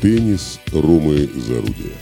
Теннис 0.00 0.60
Ромы 0.70 1.26
Зарудия. 1.26 1.92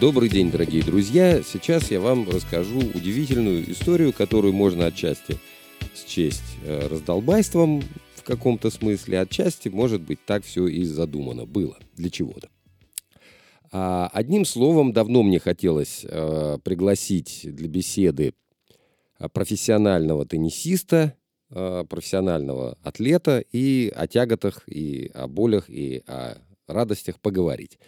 Добрый 0.00 0.28
день, 0.28 0.52
дорогие 0.52 0.84
друзья! 0.84 1.42
Сейчас 1.42 1.90
я 1.90 2.00
вам 2.00 2.30
расскажу 2.30 2.78
удивительную 2.78 3.68
историю, 3.72 4.12
которую 4.12 4.52
можно 4.52 4.86
отчасти 4.86 5.38
счесть 6.06 6.56
э, 6.64 6.86
раздолбайством 6.86 7.82
в 8.14 8.22
каком-то 8.22 8.70
смысле, 8.70 9.22
отчасти, 9.22 9.68
может 9.68 10.00
быть, 10.00 10.24
так 10.24 10.44
все 10.44 10.68
и 10.68 10.84
задумано 10.84 11.46
было 11.46 11.76
для 11.96 12.10
чего-то. 12.10 12.48
А, 13.72 14.08
одним 14.12 14.44
словом, 14.44 14.92
давно 14.92 15.24
мне 15.24 15.40
хотелось 15.40 16.06
э, 16.08 16.58
пригласить 16.62 17.40
для 17.42 17.66
беседы 17.66 18.34
э, 19.18 19.28
профессионального 19.28 20.24
теннисиста, 20.26 21.16
профессионального 21.52 22.78
атлета 22.82 23.44
и 23.52 23.92
о 23.94 24.06
тяготах, 24.06 24.62
и 24.66 25.10
о 25.14 25.26
болях, 25.28 25.68
и 25.68 26.02
о 26.06 26.38
радостях 26.66 27.20
поговорить. 27.20 27.78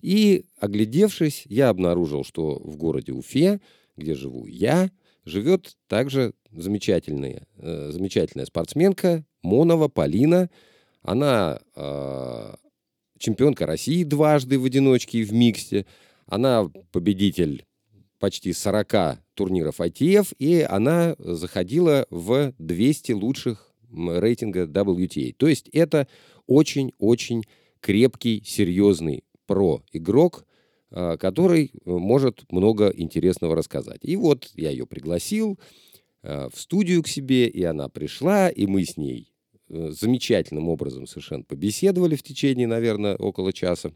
И, 0.00 0.44
оглядевшись, 0.58 1.44
я 1.46 1.70
обнаружил, 1.70 2.24
что 2.24 2.60
в 2.62 2.76
городе 2.76 3.12
Уфе, 3.12 3.60
где 3.96 4.14
живу 4.14 4.46
я, 4.46 4.90
живет 5.24 5.76
также 5.88 6.34
замечательная, 6.52 7.46
э, 7.56 7.90
замечательная 7.90 8.44
спортсменка 8.46 9.24
Монова 9.42 9.88
Полина. 9.88 10.50
Она 11.02 11.60
э, 11.74 12.54
чемпионка 13.18 13.66
России 13.66 14.04
дважды 14.04 14.58
в 14.58 14.64
одиночке 14.64 15.20
и 15.20 15.24
в 15.24 15.32
миксте. 15.32 15.86
Она 16.26 16.70
победитель 16.92 17.64
почти 18.24 18.54
40 18.54 19.18
турниров 19.34 19.80
ITF, 19.80 20.34
и 20.38 20.60
она 20.62 21.14
заходила 21.18 22.06
в 22.08 22.54
200 22.58 23.12
лучших 23.12 23.70
рейтинга 23.92 24.64
WTA. 24.64 25.34
То 25.36 25.46
есть 25.46 25.68
это 25.74 26.08
очень-очень 26.46 27.42
крепкий, 27.80 28.42
серьезный 28.42 29.24
про-игрок, 29.44 30.46
а, 30.90 31.18
который 31.18 31.72
может 31.84 32.50
много 32.50 32.88
интересного 32.96 33.54
рассказать. 33.54 34.00
И 34.00 34.16
вот 34.16 34.48
я 34.54 34.70
ее 34.70 34.86
пригласил 34.86 35.58
а, 36.22 36.48
в 36.48 36.58
студию 36.58 37.02
к 37.02 37.08
себе, 37.08 37.46
и 37.46 37.62
она 37.62 37.90
пришла, 37.90 38.48
и 38.48 38.64
мы 38.64 38.86
с 38.86 38.96
ней 38.96 39.34
Э, 39.70 39.90
замечательным 39.90 40.68
образом 40.68 41.06
совершенно 41.06 41.42
побеседовали 41.42 42.16
в 42.16 42.22
течение, 42.22 42.66
наверное, 42.66 43.16
около 43.16 43.52
часа. 43.52 43.92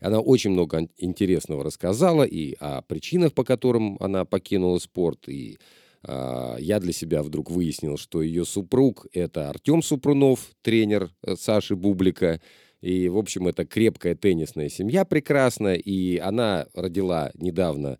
Она 0.00 0.20
очень 0.20 0.50
много 0.50 0.88
интересного 0.96 1.62
рассказала 1.62 2.24
и 2.24 2.54
о 2.58 2.82
причинах, 2.82 3.34
по 3.34 3.44
которым 3.44 3.96
она 4.00 4.24
покинула 4.24 4.78
спорт, 4.78 5.28
и 5.28 5.58
э, 6.02 6.56
я 6.58 6.80
для 6.80 6.92
себя 6.92 7.22
вдруг 7.22 7.50
выяснил, 7.50 7.98
что 7.98 8.22
ее 8.22 8.44
супруг– 8.44 9.06
это 9.12 9.50
Артем 9.50 9.82
Супрунов, 9.82 10.50
тренер 10.62 11.10
э, 11.22 11.36
Саши 11.36 11.76
Бублика, 11.76 12.40
и, 12.80 13.10
в 13.10 13.18
общем, 13.18 13.46
это 13.46 13.66
крепкая 13.66 14.14
теннисная 14.14 14.70
семья 14.70 15.04
прекрасная, 15.04 15.74
и 15.74 16.16
она 16.16 16.66
родила 16.72 17.30
недавно 17.34 17.98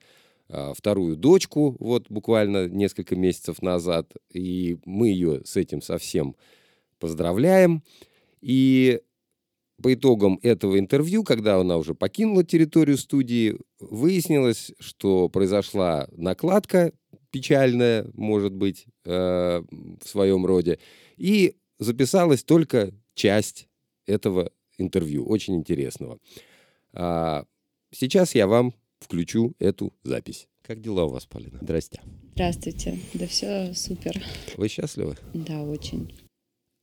э, 0.49 0.73
вторую 0.75 1.17
дочку, 1.17 1.77
вот 1.79 2.07
буквально 2.09 2.67
несколько 2.67 3.15
месяцев 3.15 3.61
назад, 3.61 4.11
и 4.33 4.79
мы 4.87 5.09
ее 5.09 5.43
с 5.45 5.57
этим 5.57 5.83
совсем 5.83 6.35
поздравляем. 6.99 7.83
И 8.41 9.01
по 9.83 9.93
итогам 9.95 10.39
этого 10.43 10.79
интервью, 10.79 11.25
когда 11.25 11.57
она 11.57 11.77
уже 11.77 11.95
покинула 11.95 12.45
территорию 12.45 12.99
студии, 12.99 13.57
выяснилось, 13.79 14.73
что 14.79 15.29
произошла 15.29 16.09
накладка 16.13 16.93
печальная, 17.31 18.07
может 18.15 18.53
быть, 18.53 18.87
э, 19.05 19.63
в 19.71 20.09
своем 20.09 20.45
роде, 20.45 20.79
и 21.17 21.57
записалась 21.79 22.43
только 22.43 22.93
часть 23.15 23.69
этого 24.07 24.51
интервью, 24.79 25.27
очень 25.27 25.57
интересного. 25.57 26.19
А 26.93 27.45
сейчас 27.93 28.35
я 28.35 28.47
вам 28.47 28.75
включу 28.99 29.55
эту 29.59 29.93
запись. 30.03 30.49
Как 30.63 30.81
дела 30.81 31.05
у 31.05 31.11
вас, 31.11 31.27
Полина? 31.27 31.59
Здрасте. 31.63 32.01
Здравствуйте. 32.35 32.99
Да 33.15 33.27
все 33.27 33.73
супер. 33.75 34.23
Вы 34.57 34.69
счастливы? 34.69 35.17
Да, 35.35 35.63
очень. 35.63 36.13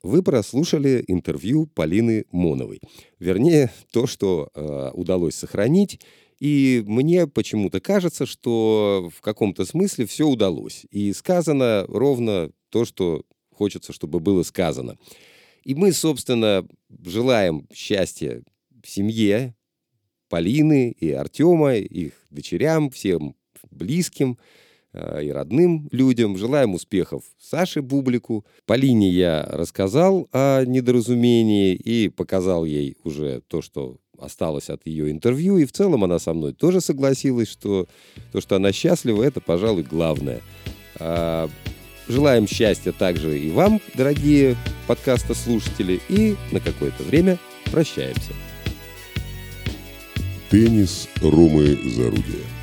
Вы 0.08 0.24
прослушали 0.24 1.04
интервью 1.08 1.66
Полины 1.68 2.24
Моновой. 2.32 2.80
Вернее, 3.20 3.74
то, 3.92 4.08
что 4.08 4.50
э, 4.54 4.92
удалось 4.94 5.36
сохранить. 5.36 6.00
И 6.40 6.82
мне 6.88 7.28
почему-то 7.28 7.82
кажется, 7.82 8.26
что 8.26 9.12
в 9.14 9.20
каком-то 9.20 9.66
смысле 9.66 10.06
все 10.06 10.26
удалось. 10.26 10.86
И 10.92 11.12
сказано 11.12 11.84
ровно 11.90 12.52
то, 12.70 12.86
что 12.86 13.26
хочется, 13.52 13.92
чтобы 13.92 14.22
было 14.22 14.44
сказано. 14.44 14.96
И 15.66 15.76
мы, 15.76 15.92
собственно, 15.92 16.66
желаем 17.04 17.68
счастья 17.74 18.42
семье 18.86 19.56
Полины 20.30 20.92
и 20.92 21.12
Артема, 21.12 21.76
их 21.76 22.14
дочерям, 22.30 22.92
всем 22.92 23.36
близким. 23.72 24.38
Э, 24.98 25.24
и 25.24 25.30
родным 25.30 25.88
людям. 25.92 26.38
Желаем 26.38 26.74
успехов 26.74 27.24
Саше 27.40 27.82
Бублику. 27.82 28.46
Полине 28.66 29.10
я 29.10 29.44
рассказал 29.48 30.28
о 30.32 30.64
недоразумении 30.66 31.76
и 31.76 32.10
показал 32.10 32.66
ей 32.66 32.98
уже 33.04 33.42
то, 33.48 33.62
что 33.62 33.98
осталось 34.18 34.70
от 34.70 34.88
ее 34.88 35.12
интервью. 35.12 35.58
И 35.58 35.66
в 35.66 35.72
целом 35.72 36.04
она 36.04 36.18
со 36.18 36.34
мной 36.34 36.54
тоже 36.54 36.82
согласилась, 36.82 37.48
что 37.48 37.88
то, 38.32 38.42
что 38.42 38.56
она 38.56 38.72
счастлива, 38.72 39.22
это, 39.22 39.40
пожалуй, 39.40 39.84
главное. 39.84 40.42
А, 41.00 41.48
желаем 42.08 42.48
счастья 42.48 42.92
также 42.92 43.38
и 43.38 43.52
вам, 43.52 43.80
дорогие 43.94 44.56
подкаста 44.88 45.36
слушатели, 45.36 46.00
и 46.10 46.36
на 46.52 46.60
какое-то 46.60 47.04
время 47.04 47.38
прощаемся. 47.72 48.34
Теннис 50.50 51.08
Ромы 51.22 51.78
Зарудия. 51.84 52.57